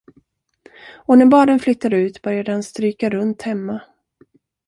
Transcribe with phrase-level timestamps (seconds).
[0.89, 3.81] Och när barnen flyttade ut började han stryka runt hemma.